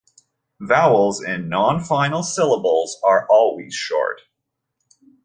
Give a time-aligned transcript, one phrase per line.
[0.59, 4.21] Vowels in non-final syllables are always short.